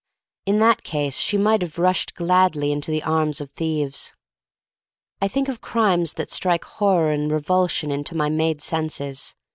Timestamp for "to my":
8.05-8.27